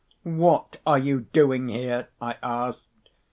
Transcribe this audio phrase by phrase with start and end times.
[0.23, 3.09] "What are you doing here?" I asked.